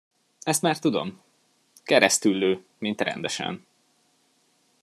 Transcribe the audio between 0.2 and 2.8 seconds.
Ezt már tudom! Keresztüllő,